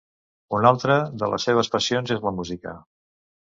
Una 0.59 0.71
altra 0.75 0.95
de 1.23 1.29
les 1.33 1.45
seves 1.49 1.69
passions 1.77 2.15
és 2.17 2.25
la 2.29 2.33
música. 2.41 2.75